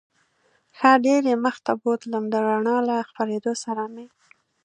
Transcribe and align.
ښه 0.77 0.91
ډېر 1.05 1.21
یې 1.29 1.35
مخ 1.45 1.55
ته 1.65 1.71
بوتلم، 1.81 2.23
د 2.29 2.35
رڼا 2.47 2.77
له 2.89 2.95
خپرېدو 3.09 3.53
سره 3.63 3.83
مې. 3.93 4.05